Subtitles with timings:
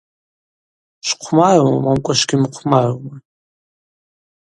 [1.07, 3.15] Швхъвмарума момкӏва швгьымхъвмарума?